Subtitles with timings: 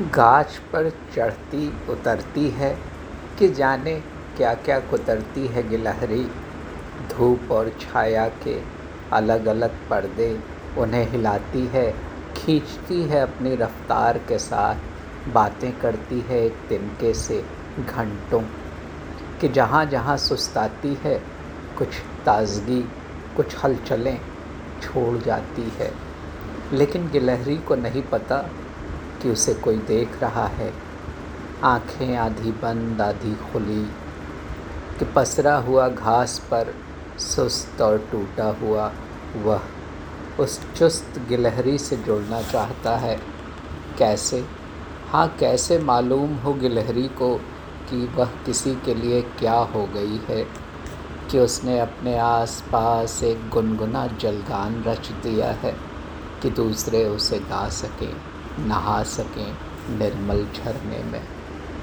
[0.00, 2.78] गाछ पर चढ़ती, उतरती है
[3.38, 4.00] कि जाने
[4.36, 6.24] क्या क्या कुतरती है गिलहरी।
[7.10, 8.62] धूप और छाया के
[9.12, 10.40] अलग अलग पर्दे
[10.78, 11.94] उन्हें हिलाती है,
[12.36, 14.76] खींचती है अपनी रफ्तार के साथ।
[15.28, 17.44] बातें करती है एक तिनके से
[17.78, 18.40] घंटों
[19.40, 21.22] कि जहाँ जहाँ सुस्ताती है,
[21.78, 21.88] कुछ
[22.26, 22.80] ताजगी,
[23.36, 24.20] कुछ हलचलें
[24.82, 25.92] छोड़ जाती है।
[26.72, 28.50] लेकिन गिलहरी को नहीं पता
[29.22, 30.74] कि उसे कोई देख रहा है।
[31.64, 33.90] आँखें आधी बंद, आधी खुली।
[34.98, 36.74] कि पसरा हुआ घास पर
[37.18, 38.92] सुस्त और टूटा हुआ
[39.36, 39.60] वह
[40.40, 43.20] उस चुस्त गिलहरी से जुड़ना चाहता है।
[43.98, 44.46] कैसे?
[45.10, 47.36] हाँ कैसे मालूम हो गिलहरी को
[47.90, 50.46] कि वह किसी के लिए क्या हो गई है?
[51.30, 55.76] कि उसने अपने आस पास एक गुनगुना जलगान रच दिया है
[56.42, 58.16] कि दूसरे उसे गा सकें।
[58.58, 59.56] नहा सकें
[59.98, 61.41] निर्मल झरने में।